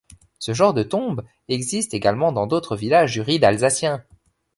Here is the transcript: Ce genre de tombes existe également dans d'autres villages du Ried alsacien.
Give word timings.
Ce 0.39 0.55
genre 0.55 0.73
de 0.73 0.81
tombes 0.81 1.21
existe 1.47 1.93
également 1.93 2.31
dans 2.31 2.47
d'autres 2.47 2.75
villages 2.75 3.11
du 3.13 3.21
Ried 3.21 3.43
alsacien. 3.45 4.03